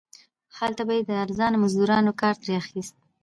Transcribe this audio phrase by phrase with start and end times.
[0.57, 2.95] هلته به یې د ارزانه مزدورانو کار ترې اخیست.